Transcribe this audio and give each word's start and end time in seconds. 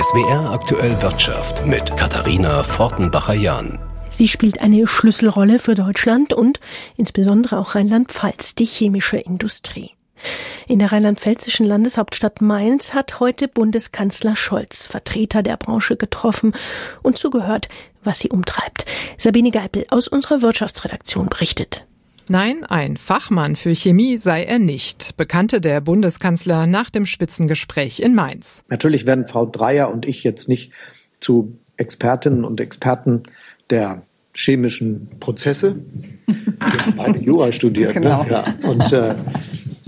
SWR 0.00 0.52
aktuell 0.52 1.02
Wirtschaft 1.02 1.66
mit 1.66 1.96
Katharina 1.96 2.62
Fortenbacher-Jahn. 2.62 3.80
Sie 4.08 4.28
spielt 4.28 4.60
eine 4.60 4.86
Schlüsselrolle 4.86 5.58
für 5.58 5.74
Deutschland 5.74 6.32
und 6.32 6.60
insbesondere 6.96 7.58
auch 7.58 7.74
Rheinland-Pfalz, 7.74 8.54
die 8.54 8.64
chemische 8.64 9.16
Industrie. 9.16 9.90
In 10.68 10.78
der 10.78 10.92
rheinland-pfälzischen 10.92 11.66
Landeshauptstadt 11.66 12.40
Mainz 12.40 12.94
hat 12.94 13.18
heute 13.18 13.48
Bundeskanzler 13.48 14.36
Scholz 14.36 14.86
Vertreter 14.86 15.42
der 15.42 15.56
Branche 15.56 15.96
getroffen 15.96 16.54
und 17.02 17.18
zugehört, 17.18 17.68
was 18.04 18.20
sie 18.20 18.28
umtreibt. 18.28 18.86
Sabine 19.16 19.50
Geipel 19.50 19.84
aus 19.90 20.06
unserer 20.06 20.42
Wirtschaftsredaktion 20.42 21.26
berichtet. 21.28 21.88
Nein, 22.30 22.64
ein 22.64 22.96
Fachmann 22.96 23.56
für 23.56 23.74
Chemie 23.74 24.18
sei 24.18 24.44
er 24.44 24.58
nicht, 24.58 25.16
bekannte 25.16 25.60
der 25.60 25.80
Bundeskanzler 25.80 26.66
nach 26.66 26.90
dem 26.90 27.06
Spitzengespräch 27.06 28.00
in 28.00 28.14
Mainz. 28.14 28.64
Natürlich 28.68 29.06
werden 29.06 29.26
Frau 29.26 29.46
Dreier 29.46 29.90
und 29.90 30.06
ich 30.06 30.24
jetzt 30.24 30.48
nicht 30.48 30.72
zu 31.20 31.56
Expertinnen 31.76 32.44
und 32.44 32.60
Experten 32.60 33.22
der 33.70 34.02
chemischen 34.34 35.08
Prozesse. 35.20 35.82
Wir 36.26 36.86
haben 36.86 36.96
beide 36.96 37.18
Jura 37.18 37.50
studiert. 37.50 37.94
Ne? 37.94 38.00
Genau. 38.00 38.22
Ne? 38.24 38.30
Ja. 38.30 38.68
Und 38.68 38.92
äh, 38.92 39.16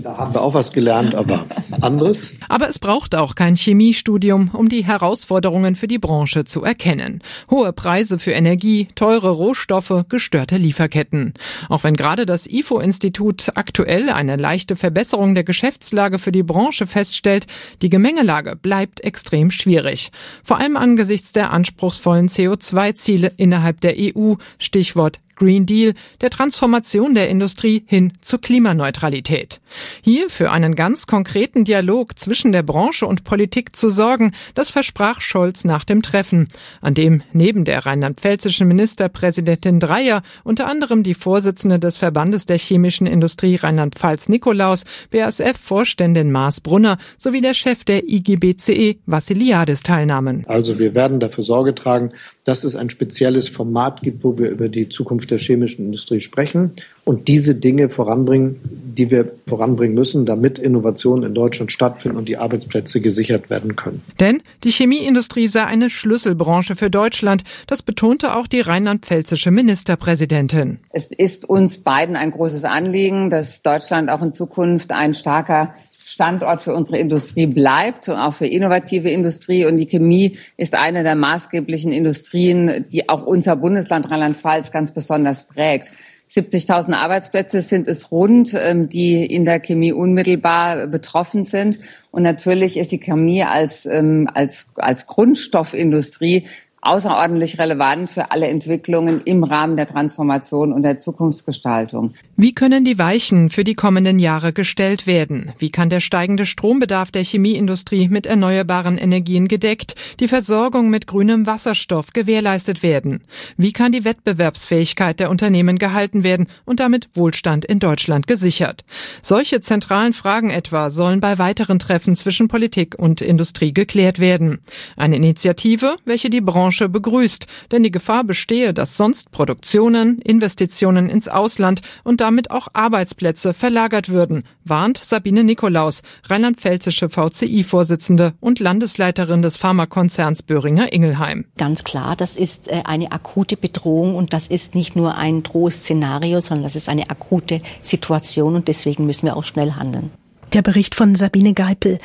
da 0.01 0.17
haben 0.17 0.33
wir 0.33 0.41
auch 0.41 0.53
was 0.53 0.71
gelernt, 0.71 1.15
aber 1.15 1.45
anderes. 1.81 2.37
Aber 2.49 2.69
es 2.69 2.79
braucht 2.79 3.15
auch 3.15 3.35
kein 3.35 3.55
Chemiestudium, 3.55 4.51
um 4.53 4.69
die 4.69 4.85
Herausforderungen 4.85 5.75
für 5.75 5.87
die 5.87 5.99
Branche 5.99 6.45
zu 6.45 6.63
erkennen. 6.63 7.21
Hohe 7.49 7.73
Preise 7.73 8.19
für 8.19 8.31
Energie, 8.31 8.87
teure 8.95 9.29
Rohstoffe, 9.29 10.05
gestörte 10.09 10.57
Lieferketten. 10.57 11.33
Auch 11.69 11.83
wenn 11.83 11.95
gerade 11.95 12.25
das 12.25 12.47
IFO-Institut 12.47 13.51
aktuell 13.55 14.09
eine 14.09 14.35
leichte 14.35 14.75
Verbesserung 14.75 15.35
der 15.35 15.43
Geschäftslage 15.43 16.19
für 16.19 16.31
die 16.31 16.43
Branche 16.43 16.87
feststellt, 16.87 17.47
die 17.81 17.89
Gemengelage 17.89 18.55
bleibt 18.55 19.01
extrem 19.01 19.51
schwierig. 19.51 20.11
Vor 20.43 20.57
allem 20.57 20.77
angesichts 20.77 21.31
der 21.31 21.51
anspruchsvollen 21.51 22.27
CO2-Ziele 22.27 23.31
innerhalb 23.37 23.81
der 23.81 23.95
EU, 23.97 24.35
Stichwort 24.57 25.19
Green 25.41 25.65
Deal, 25.65 25.95
der 26.21 26.29
Transformation 26.29 27.15
der 27.15 27.27
Industrie 27.27 27.83
hin 27.87 28.13
zur 28.21 28.39
Klimaneutralität. 28.39 29.59
Hier 30.03 30.29
für 30.29 30.51
einen 30.51 30.75
ganz 30.75 31.07
konkreten 31.07 31.65
Dialog 31.65 32.19
zwischen 32.19 32.51
der 32.51 32.61
Branche 32.61 33.07
und 33.07 33.23
Politik 33.23 33.75
zu 33.75 33.89
sorgen, 33.89 34.33
das 34.53 34.69
versprach 34.69 35.19
Scholz 35.19 35.63
nach 35.63 35.83
dem 35.83 36.03
Treffen, 36.03 36.49
an 36.79 36.93
dem 36.93 37.23
neben 37.33 37.65
der 37.65 37.87
rheinland-pfälzischen 37.87 38.67
Ministerpräsidentin 38.67 39.79
Dreyer 39.79 40.21
unter 40.43 40.67
anderem 40.67 41.01
die 41.01 41.15
Vorsitzende 41.15 41.79
des 41.79 41.97
Verbandes 41.97 42.45
der 42.45 42.59
chemischen 42.59 43.07
Industrie 43.07 43.55
Rheinland-Pfalz 43.55 44.29
Nikolaus, 44.29 44.83
BASF-Vorständin 45.09 46.31
Maas 46.31 46.61
Brunner 46.61 46.99
sowie 47.17 47.41
der 47.41 47.55
Chef 47.55 47.83
der 47.83 48.07
IGBCE 48.07 48.97
Vassiliadis 49.07 49.81
teilnahmen. 49.81 50.43
Also 50.45 50.77
wir 50.77 50.93
werden 50.93 51.19
dafür 51.19 51.43
Sorge 51.43 51.73
tragen, 51.73 52.11
dass 52.43 52.63
es 52.63 52.75
ein 52.75 52.89
spezielles 52.89 53.49
Format 53.49 54.01
gibt, 54.01 54.23
wo 54.23 54.37
wir 54.37 54.49
über 54.49 54.67
die 54.67 54.89
Zukunft 54.89 55.29
der 55.31 55.37
chemischen 55.37 55.85
Industrie 55.85 56.21
sprechen 56.21 56.71
und 57.03 57.27
diese 57.27 57.55
Dinge 57.55 57.89
voranbringen, 57.89 58.59
die 58.63 59.11
wir 59.11 59.31
voranbringen 59.47 59.93
müssen, 59.93 60.25
damit 60.25 60.57
Innovationen 60.59 61.23
in 61.23 61.35
Deutschland 61.35 61.71
stattfinden 61.71 62.17
und 62.17 62.27
die 62.27 62.37
Arbeitsplätze 62.37 63.01
gesichert 63.01 63.49
werden 63.49 63.75
können. 63.75 64.01
Denn 64.19 64.41
die 64.63 64.71
Chemieindustrie 64.71 65.47
sei 65.47 65.65
eine 65.65 65.89
Schlüsselbranche 65.89 66.75
für 66.75 66.89
Deutschland. 66.89 67.43
Das 67.67 67.83
betonte 67.83 68.35
auch 68.35 68.47
die 68.47 68.61
rheinland-pfälzische 68.61 69.51
Ministerpräsidentin. 69.51 70.79
Es 70.89 71.11
ist 71.11 71.47
uns 71.47 71.79
beiden 71.79 72.15
ein 72.15 72.31
großes 72.31 72.65
Anliegen, 72.65 73.29
dass 73.29 73.61
Deutschland 73.61 74.09
auch 74.09 74.21
in 74.21 74.33
Zukunft 74.33 74.91
ein 74.91 75.13
starker 75.13 75.73
Standort 76.11 76.61
für 76.61 76.73
unsere 76.73 76.97
Industrie 76.97 77.45
bleibt, 77.45 78.09
auch 78.09 78.33
für 78.33 78.45
innovative 78.45 79.09
Industrie. 79.09 79.65
Und 79.65 79.77
die 79.77 79.85
Chemie 79.85 80.37
ist 80.57 80.75
eine 80.75 81.03
der 81.03 81.15
maßgeblichen 81.15 81.91
Industrien, 81.91 82.85
die 82.91 83.07
auch 83.07 83.25
unser 83.25 83.55
Bundesland 83.55 84.11
Rheinland-Pfalz 84.11 84.71
ganz 84.71 84.91
besonders 84.91 85.43
prägt. 85.43 85.91
70.000 86.29 86.93
Arbeitsplätze 86.93 87.61
sind 87.61 87.87
es 87.87 88.11
rund, 88.11 88.53
ähm, 88.53 88.87
die 88.87 89.25
in 89.25 89.43
der 89.43 89.59
Chemie 89.59 89.91
unmittelbar 89.91 90.87
betroffen 90.87 91.43
sind. 91.43 91.79
Und 92.11 92.23
natürlich 92.23 92.77
ist 92.77 92.91
die 92.91 92.99
Chemie 92.99 93.43
als, 93.43 93.85
ähm, 93.85 94.29
als, 94.33 94.67
als 94.75 95.07
Grundstoffindustrie 95.07 96.47
außerordentlich 96.81 97.59
relevant 97.59 98.09
für 98.09 98.31
alle 98.31 98.47
Entwicklungen 98.47 99.21
im 99.23 99.43
Rahmen 99.43 99.77
der 99.77 99.85
Transformation 99.85 100.73
und 100.73 100.81
der 100.81 100.97
Zukunftsgestaltung. 100.97 102.13
Wie 102.35 102.55
können 102.55 102.83
die 102.83 102.97
Weichen 102.97 103.51
für 103.51 103.63
die 103.63 103.75
kommenden 103.75 104.17
Jahre 104.17 104.51
gestellt 104.51 105.05
werden? 105.05 105.53
Wie 105.59 105.69
kann 105.69 105.91
der 105.91 105.99
steigende 105.99 106.47
Strombedarf 106.47 107.11
der 107.11 107.23
Chemieindustrie 107.23 108.07
mit 108.07 108.25
erneuerbaren 108.25 108.97
Energien 108.97 109.47
gedeckt, 109.47 109.93
die 110.19 110.27
Versorgung 110.27 110.89
mit 110.89 111.05
grünem 111.05 111.45
Wasserstoff 111.45 112.13
gewährleistet 112.13 112.81
werden? 112.81 113.21
Wie 113.57 113.73
kann 113.73 113.91
die 113.91 114.03
Wettbewerbsfähigkeit 114.03 115.19
der 115.19 115.29
Unternehmen 115.29 115.77
gehalten 115.77 116.23
werden 116.23 116.47
und 116.65 116.79
damit 116.79 117.09
Wohlstand 117.13 117.63
in 117.63 117.79
Deutschland 117.79 118.25
gesichert? 118.25 118.83
Solche 119.21 119.61
zentralen 119.61 120.13
Fragen 120.13 120.49
etwa 120.49 120.89
sollen 120.89 121.19
bei 121.19 121.37
weiteren 121.37 121.77
Treffen 121.77 122.15
zwischen 122.15 122.47
Politik 122.47 122.95
und 122.97 123.21
Industrie 123.21 123.71
geklärt 123.71 124.17
werden. 124.17 124.61
Eine 124.97 125.17
Initiative, 125.17 125.97
welche 126.05 126.31
die 126.31 126.41
Branche 126.41 126.70
Branche 126.71 126.87
begrüßt, 126.87 127.47
denn 127.73 127.83
die 127.83 127.91
Gefahr 127.91 128.23
bestehe, 128.23 128.73
dass 128.73 128.95
sonst 128.95 129.29
Produktionen, 129.31 130.19
Investitionen 130.19 131.09
ins 131.09 131.27
Ausland 131.27 131.81
und 132.05 132.21
damit 132.21 132.49
auch 132.49 132.69
Arbeitsplätze 132.71 133.53
verlagert 133.53 134.07
würden, 134.07 134.43
warnt 134.63 134.97
Sabine 134.97 135.43
Nikolaus, 135.43 136.01
rheinland-pfälzische 136.29 137.09
VCI-Vorsitzende 137.09 138.35
und 138.39 138.59
Landesleiterin 138.59 139.41
des 139.41 139.57
Pharmakonzerns 139.57 140.43
Böhringer 140.43 140.93
Ingelheim. 140.93 141.43
Ganz 141.57 141.83
klar, 141.83 142.15
das 142.15 142.37
ist 142.37 142.69
äh, 142.69 142.83
eine 142.85 143.11
akute 143.11 143.57
Bedrohung 143.57 144.15
und 144.15 144.31
das 144.31 144.47
ist 144.47 144.73
nicht 144.73 144.95
nur 144.95 145.17
ein 145.17 145.43
Drohszenario, 145.43 146.39
sondern 146.39 146.63
das 146.63 146.77
ist 146.77 146.87
eine 146.87 147.09
akute 147.09 147.59
Situation 147.81 148.55
und 148.55 148.69
deswegen 148.69 149.05
müssen 149.05 149.25
wir 149.25 149.35
auch 149.35 149.43
schnell 149.43 149.73
handeln. 149.73 150.09
Der 150.53 150.61
Bericht 150.61 150.95
von 150.95 151.15
Sabine 151.15 151.53
Geipel. 151.53 151.99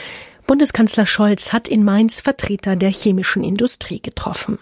Bundeskanzler 0.46 1.06
Scholz 1.06 1.52
hat 1.52 1.66
in 1.66 1.84
Mainz 1.84 2.20
Vertreter 2.20 2.76
der 2.76 2.90
chemischen 2.90 3.42
Industrie 3.42 4.00
getroffen. 4.00 4.58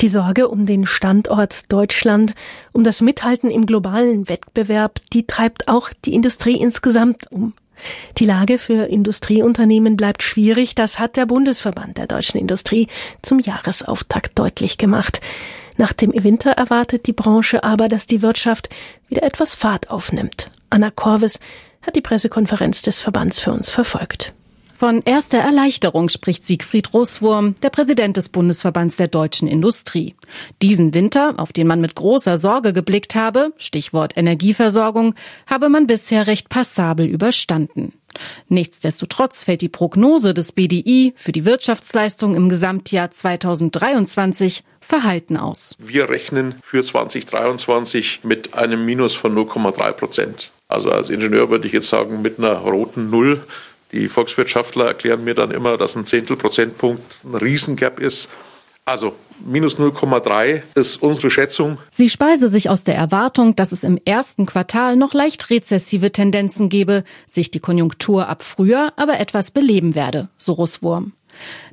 Die 0.00 0.08
Sorge 0.08 0.48
um 0.48 0.64
den 0.64 0.86
Standort 0.86 1.70
Deutschland, 1.70 2.34
um 2.72 2.84
das 2.84 3.00
Mithalten 3.00 3.50
im 3.50 3.66
globalen 3.66 4.28
Wettbewerb, 4.28 5.00
die 5.12 5.26
treibt 5.26 5.68
auch 5.68 5.90
die 6.04 6.14
Industrie 6.14 6.58
insgesamt 6.58 7.30
um. 7.30 7.52
Die 8.16 8.24
Lage 8.24 8.58
für 8.58 8.86
Industrieunternehmen 8.86 9.96
bleibt 9.96 10.22
schwierig, 10.22 10.74
das 10.74 10.98
hat 10.98 11.16
der 11.16 11.26
Bundesverband 11.26 11.98
der 11.98 12.06
deutschen 12.06 12.38
Industrie 12.38 12.88
zum 13.22 13.40
Jahresauftakt 13.40 14.38
deutlich 14.38 14.78
gemacht. 14.78 15.20
Nach 15.76 15.92
dem 15.92 16.12
Winter 16.14 16.52
erwartet 16.52 17.06
die 17.06 17.12
Branche 17.12 17.62
aber, 17.62 17.88
dass 17.88 18.06
die 18.06 18.22
Wirtschaft 18.22 18.68
wieder 19.08 19.22
etwas 19.22 19.54
Fahrt 19.54 19.90
aufnimmt. 19.90 20.50
Anna 20.70 20.90
Korves 20.90 21.38
hat 21.82 21.94
die 21.94 22.00
Pressekonferenz 22.00 22.82
des 22.82 23.00
Verbands 23.00 23.38
für 23.38 23.52
uns 23.52 23.68
verfolgt. 23.68 24.32
Von 24.78 25.02
erster 25.04 25.38
Erleichterung 25.38 26.08
spricht 26.08 26.46
Siegfried 26.46 26.94
Russwurm, 26.94 27.56
der 27.64 27.70
Präsident 27.70 28.16
des 28.16 28.28
Bundesverbands 28.28 28.96
der 28.96 29.08
deutschen 29.08 29.48
Industrie. 29.48 30.14
Diesen 30.62 30.94
Winter, 30.94 31.34
auf 31.38 31.52
den 31.52 31.66
man 31.66 31.80
mit 31.80 31.96
großer 31.96 32.38
Sorge 32.38 32.72
geblickt 32.72 33.16
habe, 33.16 33.52
Stichwort 33.56 34.16
Energieversorgung, 34.16 35.16
habe 35.48 35.68
man 35.68 35.88
bisher 35.88 36.28
recht 36.28 36.48
passabel 36.48 37.06
überstanden. 37.06 37.92
Nichtsdestotrotz 38.48 39.42
fällt 39.42 39.62
die 39.62 39.68
Prognose 39.68 40.32
des 40.32 40.52
BDI 40.52 41.12
für 41.16 41.32
die 41.32 41.44
Wirtschaftsleistung 41.44 42.36
im 42.36 42.48
Gesamtjahr 42.48 43.10
2023 43.10 44.62
verhalten 44.80 45.36
aus. 45.36 45.74
Wir 45.80 46.08
rechnen 46.08 46.54
für 46.62 46.84
2023 46.84 48.20
mit 48.22 48.54
einem 48.54 48.84
Minus 48.84 49.16
von 49.16 49.36
0,3 49.36 49.90
Prozent. 49.90 50.52
Also 50.68 50.92
als 50.92 51.10
Ingenieur 51.10 51.50
würde 51.50 51.66
ich 51.66 51.72
jetzt 51.72 51.88
sagen, 51.88 52.22
mit 52.22 52.38
einer 52.38 52.52
roten 52.52 53.10
Null 53.10 53.42
die 53.92 54.08
Volkswirtschaftler 54.08 54.86
erklären 54.86 55.24
mir 55.24 55.34
dann 55.34 55.50
immer, 55.50 55.76
dass 55.76 55.96
ein 55.96 56.06
Zehntelprozentpunkt 56.06 57.24
ein 57.24 57.34
Riesengap 57.34 58.00
ist. 58.00 58.28
Also 58.84 59.14
minus 59.44 59.78
0,3 59.78 60.62
ist 60.74 61.02
unsere 61.02 61.30
Schätzung. 61.30 61.78
Sie 61.90 62.08
speise 62.08 62.48
sich 62.48 62.70
aus 62.70 62.84
der 62.84 62.94
Erwartung, 62.94 63.54
dass 63.54 63.72
es 63.72 63.84
im 63.84 63.98
ersten 64.04 64.46
Quartal 64.46 64.96
noch 64.96 65.12
leicht 65.12 65.50
rezessive 65.50 66.10
Tendenzen 66.10 66.68
gebe, 66.68 67.04
sich 67.26 67.50
die 67.50 67.60
Konjunktur 67.60 68.28
ab 68.28 68.42
Frühjahr 68.42 68.94
aber 68.96 69.20
etwas 69.20 69.50
beleben 69.50 69.94
werde, 69.94 70.28
so 70.38 70.52
Russwurm. 70.52 71.12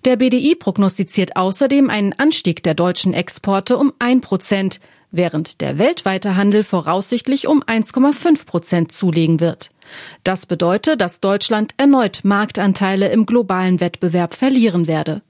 Der 0.04 0.18
BDI 0.18 0.56
prognostiziert 0.56 1.38
außerdem 1.38 1.90
einen 1.90 2.14
Anstieg 2.14 2.62
der 2.64 2.74
deutschen 2.74 3.14
Exporte 3.14 3.78
um 3.78 3.94
ein 3.98 4.22
Prozent, 4.22 4.80
während 5.12 5.62
der 5.62 5.78
weltweite 5.78 6.36
Handel 6.36 6.64
voraussichtlich 6.64 7.48
um 7.48 7.64
1,5 7.64 8.46
Prozent 8.46 8.92
zulegen 8.92 9.40
wird. 9.40 9.70
Das 10.24 10.46
bedeutet, 10.46 11.02
dass 11.02 11.20
Deutschland 11.20 11.74
erneut 11.78 12.22
Marktanteile 12.24 13.10
im 13.10 13.26
globalen 13.26 13.80
Wettbewerb 13.80 14.34
verlieren 14.34 14.88
werde. 14.88 15.22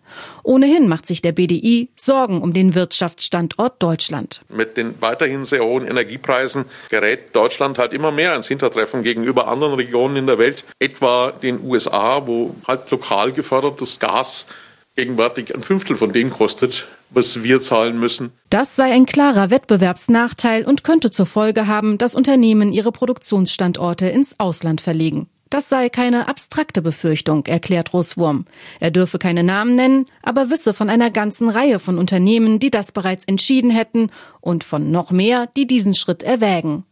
Ohnehin 0.44 0.88
macht 0.88 1.06
sich 1.06 1.22
der 1.22 1.31
BDI 1.31 1.90
Sorgen 1.96 2.42
um 2.42 2.54
den 2.54 2.75
Wirtschaftsstandort 2.75 3.81
Deutschland. 3.81 4.42
Mit 4.50 4.78
den 4.78 5.02
weiterhin 5.02 5.46
sehr 5.46 5.63
hohen 5.63 5.88
Energiepreisen 5.88 6.66
gerät 6.90 7.36
Deutschland 7.36 7.78
halt 7.78 7.94
immer 7.94 8.12
mehr 8.12 8.36
ins 8.36 8.48
Hintertreffen 8.48 9.04
gegenüber 9.04 9.48
anderen 9.48 9.74
Regionen 9.74 10.16
in 10.16 10.28
der 10.28 10.38
Welt, 10.38 10.63
etwa 10.80 11.31
den 11.31 11.62
USA, 11.63 12.25
wo 12.28 12.56
halt 12.68 12.90
lokal 12.92 13.31
gefördertes 13.31 14.00
Gas 14.00 14.46
gegenwärtig 14.95 15.53
ein 15.53 15.62
Fünftel 15.62 15.95
von 15.95 16.13
dem 16.13 16.30
kostet, 16.30 16.88
was 17.09 17.44
wir 17.44 17.59
zahlen 17.59 18.00
müssen. 18.00 18.31
Das 18.50 18.75
sei 18.75 18.92
ein 18.92 19.06
klarer 19.06 19.50
Wettbewerbsnachteil 19.50 20.65
und 20.65 20.83
könnte 20.83 21.12
zur 21.12 21.25
Folge 21.25 21.68
haben, 21.68 21.97
dass 21.97 22.15
Unternehmen 22.15 22.71
ihre 22.71 22.92
Produktionsstandorte 22.92 24.07
ins 24.07 24.39
Ausland 24.39 24.81
verlegen. 24.81 25.27
Das 25.50 25.69
sei 25.69 25.89
keine 25.89 26.27
abstrakte 26.27 26.81
Befürchtung, 26.81 27.45
erklärt 27.45 27.94
Russwurm. 27.94 28.45
Er 28.80 28.89
dürfe 28.89 29.19
keine 29.19 29.44
Namen 29.44 29.75
nennen, 29.75 30.07
aber 30.24 30.50
wisse 30.50 30.74
von 30.74 30.89
einer 30.89 31.12
ganzen 31.12 31.50
Reihe 31.50 31.80
von 31.80 32.00
Unternehmen, 32.00 32.59
die 32.59 32.71
das 32.71 32.92
bereits 32.92 33.25
entschieden 33.25 33.69
hätten 33.69 34.09
und 34.42 34.63
von 34.63 34.89
noch 34.92 35.12
mehr, 35.12 35.47
die 35.56 35.68
diesen 35.68 35.94
Schritt 35.94 36.24
erwägen. 36.24 36.83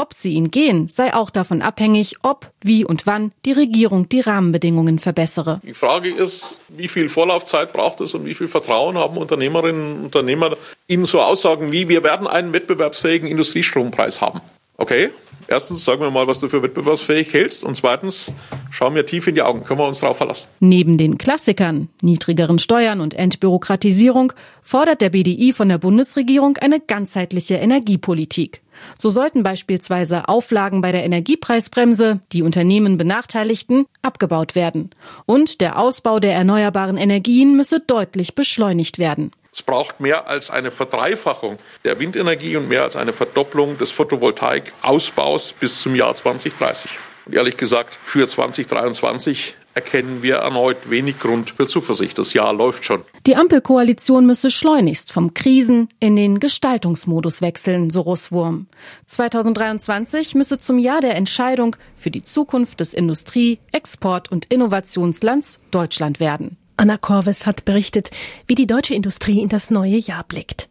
Ob 0.00 0.14
sie 0.14 0.32
ihn 0.32 0.50
gehen, 0.50 0.88
sei 0.88 1.12
auch 1.12 1.28
davon 1.28 1.60
abhängig, 1.60 2.14
ob, 2.22 2.50
wie 2.62 2.86
und 2.86 3.06
wann 3.06 3.32
die 3.44 3.52
Regierung 3.52 4.08
die 4.08 4.20
Rahmenbedingungen 4.20 4.98
verbessere. 4.98 5.60
Die 5.62 5.74
Frage 5.74 6.08
ist, 6.08 6.58
wie 6.68 6.88
viel 6.88 7.10
Vorlaufzeit 7.10 7.74
braucht 7.74 8.00
es 8.00 8.14
und 8.14 8.24
wie 8.24 8.32
viel 8.32 8.48
Vertrauen 8.48 8.96
haben 8.96 9.18
Unternehmerinnen 9.18 9.98
und 9.98 10.04
Unternehmer 10.06 10.56
in 10.86 11.04
so 11.04 11.20
Aussagen 11.20 11.70
wie, 11.70 11.90
wir 11.90 12.02
werden 12.02 12.26
einen 12.26 12.54
wettbewerbsfähigen 12.54 13.28
Industriestrompreis 13.28 14.22
haben. 14.22 14.40
Okay, 14.78 15.10
erstens 15.48 15.84
sagen 15.84 16.00
wir 16.00 16.10
mal, 16.10 16.26
was 16.26 16.38
du 16.38 16.48
für 16.48 16.62
wettbewerbsfähig 16.62 17.34
hältst 17.34 17.62
und 17.62 17.76
zweitens 17.76 18.32
schauen 18.70 18.94
wir 18.94 19.04
tief 19.04 19.26
in 19.26 19.34
die 19.34 19.42
Augen, 19.42 19.64
können 19.64 19.80
wir 19.80 19.86
uns 19.86 20.00
darauf 20.00 20.16
verlassen. 20.16 20.48
Neben 20.60 20.96
den 20.96 21.18
Klassikern, 21.18 21.90
niedrigeren 22.00 22.58
Steuern 22.58 23.02
und 23.02 23.12
Entbürokratisierung 23.12 24.32
fordert 24.62 25.02
der 25.02 25.10
BDI 25.10 25.52
von 25.52 25.68
der 25.68 25.76
Bundesregierung 25.76 26.56
eine 26.56 26.80
ganzheitliche 26.80 27.56
Energiepolitik. 27.56 28.62
So 28.98 29.10
sollten 29.10 29.42
beispielsweise 29.42 30.28
Auflagen 30.28 30.80
bei 30.80 30.92
der 30.92 31.04
Energiepreisbremse, 31.04 32.20
die 32.32 32.42
Unternehmen 32.42 32.96
benachteiligten, 32.96 33.86
abgebaut 34.02 34.54
werden. 34.54 34.90
Und 35.26 35.60
der 35.60 35.78
Ausbau 35.78 36.20
der 36.20 36.32
erneuerbaren 36.32 36.96
Energien 36.96 37.56
müsse 37.56 37.80
deutlich 37.80 38.34
beschleunigt 38.34 38.98
werden. 38.98 39.32
Es 39.52 39.62
braucht 39.62 40.00
mehr 40.00 40.28
als 40.28 40.50
eine 40.50 40.70
Verdreifachung 40.70 41.58
der 41.84 41.98
Windenergie 41.98 42.56
und 42.56 42.68
mehr 42.68 42.84
als 42.84 42.96
eine 42.96 43.12
Verdopplung 43.12 43.78
des 43.78 43.90
Photovoltaikausbaus 43.90 45.54
bis 45.54 45.82
zum 45.82 45.96
Jahr 45.96 46.14
2030. 46.14 46.90
Und 47.26 47.34
ehrlich 47.34 47.56
gesagt, 47.56 47.94
für 47.94 48.26
2023 48.26 49.56
erkennen 49.74 50.22
wir 50.22 50.36
erneut 50.36 50.90
wenig 50.90 51.18
Grund 51.18 51.50
für 51.50 51.66
Zuversicht. 51.66 52.18
Das 52.18 52.32
Jahr 52.32 52.52
läuft 52.52 52.84
schon. 52.84 53.02
Die 53.26 53.36
Ampelkoalition 53.36 54.26
müsse 54.26 54.50
schleunigst 54.50 55.12
vom 55.12 55.34
Krisen 55.34 55.88
in 56.00 56.16
den 56.16 56.40
Gestaltungsmodus 56.40 57.40
wechseln, 57.40 57.90
so 57.90 58.00
Russwurm. 58.02 58.66
2023 59.06 60.34
müsse 60.34 60.58
zum 60.58 60.78
Jahr 60.78 61.00
der 61.00 61.14
Entscheidung 61.14 61.76
für 61.94 62.10
die 62.10 62.22
Zukunft 62.22 62.80
des 62.80 62.94
Industrie-, 62.94 63.58
Export- 63.72 64.30
und 64.30 64.46
Innovationslands 64.46 65.60
Deutschland 65.70 66.20
werden. 66.20 66.56
Anna 66.76 66.96
Korves 66.96 67.46
hat 67.46 67.66
berichtet, 67.66 68.10
wie 68.46 68.54
die 68.54 68.66
deutsche 68.66 68.94
Industrie 68.94 69.42
in 69.42 69.50
das 69.50 69.70
neue 69.70 69.98
Jahr 69.98 70.24
blickt. 70.24 70.68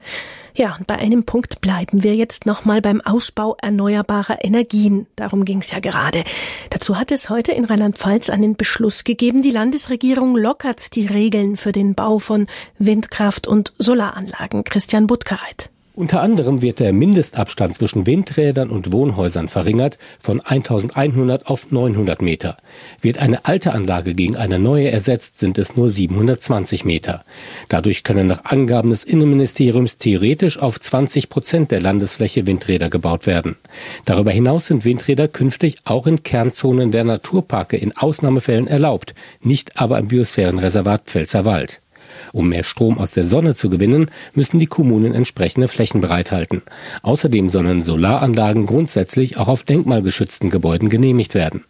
Ja, 0.60 0.76
und 0.78 0.88
bei 0.88 0.98
einem 0.98 1.24
Punkt 1.24 1.62
bleiben 1.62 2.04
wir 2.04 2.16
jetzt 2.16 2.46
nochmal 2.46 2.82
beim 2.82 3.00
Ausbau 3.00 3.56
erneuerbarer 3.62 4.44
Energien. 4.44 5.08
Darum 5.16 5.46
ging 5.46 5.60
es 5.60 5.72
ja 5.72 5.80
gerade. 5.80 6.26
Dazu 6.70 7.00
hat 7.00 7.14
es 7.14 7.30
heute 7.30 7.54
in 7.54 7.64
Rheinland-Pfalz 7.64 8.30
einen 8.30 8.58
Beschluss 8.58 9.06
gegeben. 9.06 9.42
Die 9.42 9.52
Landesregierung 9.52 10.36
lockert 10.36 10.98
die 10.98 11.08
Regeln 11.08 11.56
für 11.56 11.72
den 11.72 11.96
Bau 11.96 12.20
von 12.20 12.48
Windkraft- 12.78 13.48
und 13.48 13.72
Solaranlagen. 13.78 14.66
Christian 14.66 15.08
Buttgereit. 15.08 15.70
Unter 16.00 16.22
anderem 16.22 16.62
wird 16.62 16.80
der 16.80 16.94
Mindestabstand 16.94 17.76
zwischen 17.76 18.06
Windrädern 18.06 18.70
und 18.70 18.94
Wohnhäusern 18.94 19.50
verringert 19.50 19.98
von 20.18 20.40
1100 20.40 21.48
auf 21.48 21.74
900 21.74 22.22
Meter. 22.22 22.56
Wird 23.02 23.18
eine 23.18 23.44
alte 23.44 23.74
Anlage 23.74 24.14
gegen 24.14 24.38
eine 24.38 24.60
neue 24.60 24.92
ersetzt, 24.92 25.40
sind 25.40 25.58
es 25.58 25.76
nur 25.76 25.92
720 25.92 26.86
Meter. 26.86 27.26
Dadurch 27.68 28.06
können 28.06 28.28
nach 28.28 28.46
Angaben 28.46 28.92
des 28.92 29.04
Innenministeriums 29.04 29.98
theoretisch 29.98 30.58
auf 30.58 30.80
20 30.80 31.28
Prozent 31.28 31.70
der 31.70 31.82
Landesfläche 31.82 32.48
Windräder 32.48 32.90
gebaut 32.90 33.28
werden. 33.28 33.58
Darüber 34.06 34.32
hinaus 34.32 34.68
sind 34.68 34.86
Windräder 34.86 35.28
künftig 35.28 35.80
auch 35.84 36.08
in 36.08 36.24
Kernzonen 36.24 36.94
der 36.94 37.04
Naturparke 37.04 37.76
in 37.76 37.98
Ausnahmefällen 37.98 38.68
erlaubt, 38.68 39.16
nicht 39.42 39.78
aber 39.78 40.00
im 40.00 40.08
Biosphärenreservat 40.08 41.02
Pfälzerwald. 41.08 41.82
Um 42.32 42.50
mehr 42.50 42.64
Strom 42.64 42.98
aus 42.98 43.12
der 43.12 43.26
Sonne 43.26 43.56
zu 43.56 43.70
gewinnen, 43.70 44.10
müssen 44.34 44.60
die 44.60 44.66
Kommunen 44.66 45.14
entsprechende 45.14 45.68
Flächen 45.68 46.02
bereithalten. 46.02 46.62
Außerdem 47.02 47.50
sollen 47.50 47.84
Solaranlagen 47.84 48.66
grundsätzlich 48.66 49.38
auch 49.38 49.48
auf 49.48 49.64
denkmalgeschützten 49.64 50.50
Gebäuden 50.50 50.90
genehmigt 50.90 51.36
werden. 51.36 51.64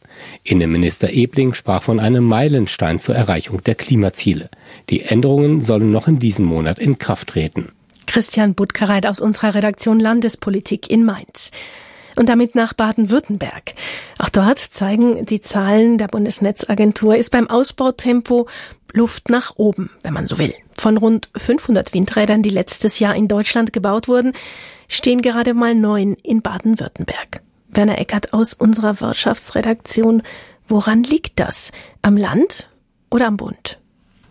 Innenminister 0.44 1.12
Ebling 1.12 1.54
sprach 1.54 1.84
von 1.84 2.00
einem 2.00 2.24
Meilenstein 2.24 3.00
zur 3.00 3.16
Erreichung 3.16 3.64
der 3.64 3.76
Klimaziele. 3.76 4.50
Die 4.90 5.04
Änderungen 5.04 5.62
sollen 5.62 5.92
noch 5.92 6.08
in 6.08 6.20
diesem 6.20 6.46
Monat 6.46 6.80
in 6.80 6.98
Kraft 6.98 7.30
treten. 7.30 7.70
Christian 8.06 8.56
Budkereit 8.56 9.06
aus 9.06 9.22
unserer 9.22 9.54
Redaktion 9.54 10.00
Landespolitik 10.00 10.90
in 10.90 11.06
Mainz. 11.06 11.52
Und 12.20 12.28
damit 12.28 12.54
nach 12.54 12.74
Baden-Württemberg. 12.74 13.76
Auch 14.18 14.28
dort 14.28 14.60
zeigen 14.60 15.26
die 15.26 15.40
Zahlen 15.40 15.98
der 15.98 16.10
Bundesnetzagentur, 16.10 17.16
ist 17.16 17.30
beim 17.30 17.50
Ausbautempo 17.50 18.50
Luft 18.92 19.30
nach 19.30 19.54
oben, 19.56 19.90
wenn 20.04 20.14
man 20.14 20.28
so 20.28 20.38
will. 20.38 20.54
Von 20.74 20.98
rund 20.98 21.30
500 21.38 21.94
Windrädern, 21.94 22.44
die 22.44 22.50
letztes 22.50 23.00
Jahr 23.00 23.16
in 23.16 23.30
Deutschland 23.30 23.72
gebaut 23.72 24.10
wurden, 24.10 24.34
stehen 24.90 25.22
gerade 25.22 25.54
mal 25.54 25.76
neun 25.76 26.16
in 26.16 26.42
Baden-Württemberg. 26.42 27.42
Werner 27.70 28.00
Eckert 28.00 28.34
aus 28.34 28.54
unserer 28.54 29.00
Wirtschaftsredaktion. 29.00 30.22
Woran 30.68 31.04
liegt 31.04 31.40
das? 31.40 31.72
Am 32.02 32.18
Land 32.18 32.68
oder 33.10 33.28
am 33.28 33.38
Bund? 33.38 33.80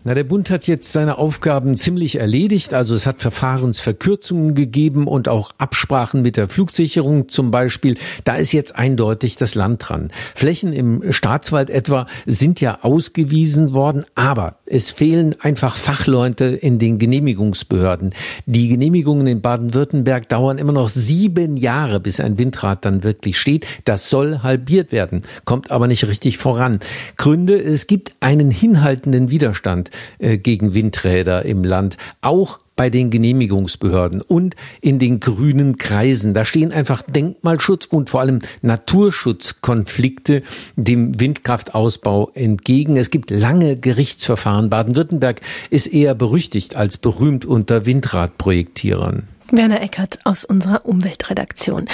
Na, 0.05 0.13
der 0.13 0.23
Bund 0.23 0.49
hat 0.49 0.65
jetzt 0.65 0.93
seine 0.93 1.17
Aufgaben 1.17 1.75
ziemlich 1.75 2.15
erledigt. 2.15 2.73
Also 2.73 2.95
es 2.95 3.05
hat 3.05 3.19
Verfahrensverkürzungen 3.19 4.55
gegeben 4.55 5.07
und 5.07 5.27
auch 5.27 5.51
Absprachen 5.57 6.21
mit 6.21 6.37
der 6.37 6.47
Flugsicherung 6.47 7.27
zum 7.27 7.51
Beispiel. 7.51 7.97
Da 8.23 8.35
ist 8.35 8.53
jetzt 8.53 8.77
eindeutig 8.77 9.35
das 9.35 9.55
Land 9.55 9.89
dran. 9.89 10.11
Flächen 10.35 10.71
im 10.71 11.11
Staatswald 11.11 11.69
etwa 11.69 12.07
sind 12.25 12.61
ja 12.61 12.79
ausgewiesen 12.81 13.73
worden, 13.73 14.05
aber 14.15 14.59
es 14.65 14.89
fehlen 14.89 15.35
einfach 15.41 15.75
Fachleute 15.75 16.45
in 16.45 16.79
den 16.79 16.97
Genehmigungsbehörden. 16.97 18.13
Die 18.45 18.69
Genehmigungen 18.69 19.27
in 19.27 19.41
Baden-Württemberg 19.41 20.29
dauern 20.29 20.59
immer 20.59 20.71
noch 20.71 20.87
sieben 20.87 21.57
Jahre, 21.57 21.99
bis 21.99 22.21
ein 22.21 22.37
Windrad 22.37 22.85
dann 22.85 23.03
wirklich 23.03 23.37
steht. 23.37 23.65
Das 23.83 24.09
soll 24.09 24.43
halbiert 24.43 24.93
werden, 24.93 25.23
kommt 25.43 25.71
aber 25.71 25.87
nicht 25.87 26.07
richtig 26.07 26.37
voran. 26.37 26.79
Gründe, 27.17 27.61
es 27.61 27.85
gibt 27.85 28.13
einen 28.21 28.49
hinhaltenden 28.49 29.29
Widerstand 29.29 29.88
äh, 30.19 30.37
gegen 30.37 30.73
Windräder 30.73 31.45
im 31.45 31.63
Land, 31.63 31.97
auch 32.21 32.59
bei 32.79 32.89
den 32.89 33.09
Genehmigungsbehörden 33.09 34.21
und 34.21 34.55
in 34.79 34.99
den 34.99 35.19
grünen 35.19 35.77
Kreisen. 35.77 36.33
Da 36.33 36.45
stehen 36.45 36.71
einfach 36.71 37.01
Denkmalschutz 37.01 37.85
und 37.85 38.09
vor 38.09 38.21
allem 38.21 38.39
Naturschutzkonflikte 38.61 40.43
dem 40.77 41.19
Windkraftausbau 41.19 42.31
entgegen. 42.35 42.95
Es 42.95 43.11
gibt 43.11 43.31
lange 43.31 43.75
Gerichtsverfahren. 43.75 44.69
Baden-Württemberg 44.69 45.41
ist 45.69 45.87
eher 45.87 46.15
berüchtigt 46.15 46.77
als 46.77 46.97
berühmt 46.97 47.43
unter 47.43 47.85
Windradprojektierern. 47.85 49.27
Werner 49.51 49.81
Eckert 49.81 50.19
aus 50.23 50.45
unserer 50.45 50.85
Umweltredaktion. 50.85 51.89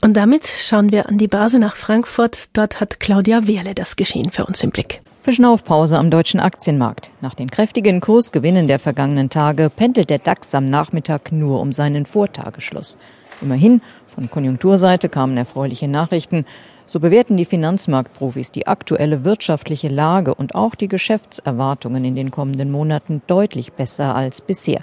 Und 0.00 0.14
damit 0.14 0.46
schauen 0.46 0.90
wir 0.90 1.08
an 1.08 1.18
die 1.18 1.28
Börse 1.28 1.60
nach 1.60 1.76
Frankfurt. 1.76 2.48
Dort 2.54 2.80
hat 2.80 3.00
Claudia 3.00 3.46
Wehrle 3.46 3.76
das 3.76 3.94
Geschehen 3.94 4.32
für 4.32 4.44
uns 4.44 4.62
im 4.64 4.70
Blick. 4.70 5.02
Verschnaufpause 5.26 5.98
am 5.98 6.08
deutschen 6.08 6.38
Aktienmarkt. 6.38 7.10
Nach 7.20 7.34
den 7.34 7.50
kräftigen 7.50 8.00
Kursgewinnen 8.00 8.68
der 8.68 8.78
vergangenen 8.78 9.28
Tage 9.28 9.70
pendelt 9.70 10.08
der 10.08 10.20
DAX 10.20 10.54
am 10.54 10.64
Nachmittag 10.64 11.32
nur 11.32 11.58
um 11.60 11.72
seinen 11.72 12.06
Vortagesschluss. 12.06 12.96
Immerhin, 13.42 13.82
von 14.06 14.30
Konjunkturseite 14.30 15.08
kamen 15.08 15.36
erfreuliche 15.36 15.88
Nachrichten. 15.88 16.46
So 16.86 17.00
bewerten 17.00 17.36
die 17.36 17.44
Finanzmarktprofis 17.44 18.52
die 18.52 18.68
aktuelle 18.68 19.24
wirtschaftliche 19.24 19.88
Lage 19.88 20.32
und 20.32 20.54
auch 20.54 20.76
die 20.76 20.86
Geschäftserwartungen 20.86 22.04
in 22.04 22.14
den 22.14 22.30
kommenden 22.30 22.70
Monaten 22.70 23.20
deutlich 23.26 23.72
besser 23.72 24.14
als 24.14 24.40
bisher. 24.40 24.82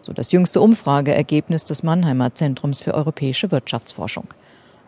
So 0.00 0.14
das 0.14 0.32
jüngste 0.32 0.62
Umfrageergebnis 0.62 1.66
des 1.66 1.82
Mannheimer 1.82 2.34
Zentrums 2.34 2.80
für 2.80 2.94
europäische 2.94 3.50
Wirtschaftsforschung. 3.50 4.28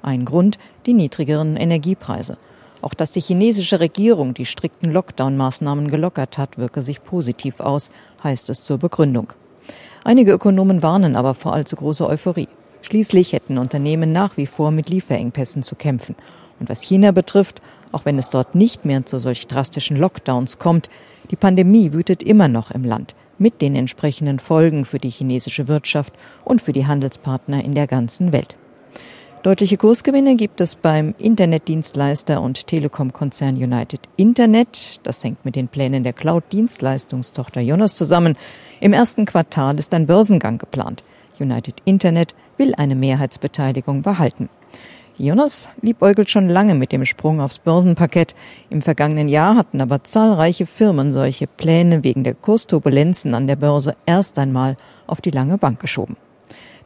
Ein 0.01 0.25
Grund 0.25 0.59
die 0.87 0.95
niedrigeren 0.95 1.59
Energiepreise. 1.59 2.39
Auch 2.85 2.93
dass 2.93 3.13
die 3.13 3.23
chinesische 3.23 3.81
Regierung 3.81 4.35
die 4.35 4.45
strikten 4.45 4.93
Lockdown-Maßnahmen 4.93 5.89
gelockert 5.89 6.37
hat, 6.37 6.59
wirke 6.59 6.83
sich 6.83 7.03
positiv 7.03 7.61
aus, 7.61 7.91
heißt 8.23 8.51
es 8.51 8.63
zur 8.63 8.77
Begründung. 8.77 9.33
Einige 10.05 10.33
Ökonomen 10.33 10.83
warnen 10.83 11.17
aber 11.17 11.33
vor 11.33 11.55
allzu 11.55 11.77
großer 11.77 12.07
Euphorie. 12.07 12.49
Schließlich 12.83 13.33
hätten 13.33 13.57
Unternehmen 13.57 14.13
nach 14.13 14.37
wie 14.37 14.45
vor 14.45 14.71
mit 14.71 14.91
Lieferengpässen 14.91 15.63
zu 15.63 15.77
kämpfen. 15.77 16.15
Und 16.61 16.69
was 16.69 16.83
China 16.83 17.13
betrifft, 17.13 17.63
auch 17.91 18.05
wenn 18.05 18.19
es 18.19 18.29
dort 18.29 18.55
nicht 18.55 18.85
mehr 18.85 19.07
zu 19.07 19.19
solch 19.19 19.47
drastischen 19.47 19.97
Lockdowns 19.97 20.59
kommt, 20.59 20.91
die 21.31 21.37
Pandemie 21.37 21.95
wütet 21.95 22.23
immer 22.23 22.49
noch 22.49 22.71
im 22.71 22.85
Land, 22.85 23.15
mit 23.39 23.63
den 23.63 23.77
entsprechenden 23.77 24.41
Folgen 24.41 24.85
für 24.85 24.99
die 24.99 25.09
chinesische 25.09 25.69
Wirtschaft 25.69 26.13
und 26.45 26.61
für 26.61 26.75
die 26.75 26.87
Handelspartner 26.87 27.65
in 27.65 27.75
der 27.75 27.87
ganzen 27.87 28.35
Welt. 28.35 28.59
Deutliche 29.45 29.77
Kursgewinne 29.77 30.37
gibt 30.37 30.63
es 30.63 30.75
beim 30.75 31.15
Internetdienstleister 31.19 32.41
und 32.41 32.67
Telekom-Konzern 32.67 33.57
United 33.57 34.01
Internet. 34.17 35.01
Das 35.03 35.23
hängt 35.23 35.45
mit 35.45 35.55
den 35.55 35.69
Plänen 35.69 36.03
der 36.03 36.15
Cloud-Dienstleistungstochter 36.15 37.61
Jonas 37.61 37.95
zusammen. 37.95 38.39
Im 38.81 38.95
ersten 38.95 39.27
Quartal 39.27 39.79
ist 39.79 39.93
ein 39.93 40.07
Börsengang 40.07 40.57
geplant. 40.57 41.05
United 41.39 41.75
Internet 41.85 42.35
will 42.57 42.75
eine 42.75 42.95
Mehrheitsbeteiligung 42.95 44.01
behalten. 44.01 44.49
Jonas 45.19 45.69
liebäugelt 45.83 46.31
schon 46.31 46.49
lange 46.49 46.75
mit 46.75 46.91
dem 46.91 47.05
Sprung 47.05 47.43
aufs 47.43 47.59
Börsenparkett. 47.59 48.35
Im 48.71 48.81
vergangenen 48.81 49.29
Jahr 49.29 49.57
hatten 49.57 49.83
aber 49.83 50.05
zahlreiche 50.05 50.65
Firmen 50.65 51.13
solche 51.13 51.47
Pläne 51.47 52.03
wegen 52.03 52.25
der 52.25 52.33
Kursturbulenzen 52.33 53.35
an 53.35 53.47
der 53.47 53.57
Börse 53.57 53.95
erst 54.07 54.39
einmal 54.39 54.79
auf 55.07 55.21
die 55.21 55.33
lange 55.33 55.59
Bank 55.59 55.81
geschoben. 55.81 56.17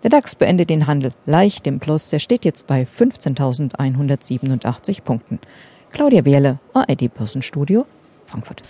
Der 0.03 0.11
DAX 0.11 0.35
beendet 0.37 0.71
den 0.71 0.87
Handel 0.87 1.13
leicht 1.27 1.67
im 1.67 1.81
Plus. 1.81 2.09
Der 2.11 2.21
steht 2.21 2.45
jetzt 2.45 2.67
bei 2.67 2.85
15.187 2.85 5.03
Punkten. 5.03 5.41
Claudia 5.91 6.23
Bierle, 6.23 6.59
ARD 6.73 7.13
Börsenstudio, 7.13 7.85
Frankfurt. 8.27 8.63